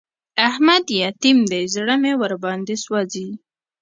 احمد 0.49 0.85
يتيم 1.01 1.37
دی؛ 1.51 1.63
زړه 1.75 1.95
مې 2.01 2.13
ور 2.21 2.33
باندې 2.43 2.75
سوځي. 2.83 3.29